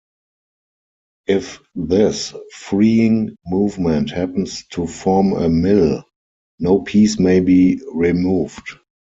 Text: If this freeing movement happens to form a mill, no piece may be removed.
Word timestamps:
If 1.27 1.59
this 1.75 2.33
freeing 2.55 3.35
movement 3.45 4.09
happens 4.09 4.65
to 4.69 4.87
form 4.87 5.33
a 5.33 5.47
mill, 5.47 6.03
no 6.57 6.81
piece 6.81 7.19
may 7.19 7.39
be 7.39 7.79
removed. 7.93 8.67